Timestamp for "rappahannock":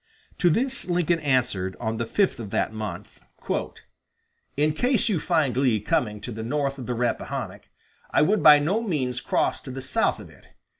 6.95-7.69